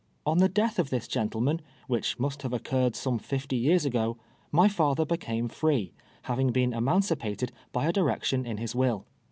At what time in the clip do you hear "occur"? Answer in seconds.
2.53-2.85